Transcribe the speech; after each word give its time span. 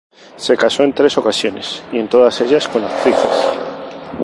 Se 0.35 0.57
casó 0.57 0.81
en 0.81 0.93
tres 0.95 1.15
ocasiones, 1.19 1.83
y 1.91 1.99
en 1.99 2.07
todas 2.09 2.41
ellas 2.41 2.67
con 2.67 2.83
actrices. 2.83 3.51